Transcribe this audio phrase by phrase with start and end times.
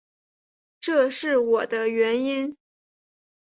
[0.79, 2.57] 这是我的原因